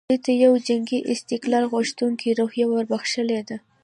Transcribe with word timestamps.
دوی 0.09 0.19
ته 0.25 0.31
یوه 0.43 0.59
جنګي 0.67 0.99
استقلال 1.13 1.63
غوښتونکې 1.73 2.37
روحیه 2.39 2.65
وربخښلې 2.67 3.41
ده. 3.47 3.57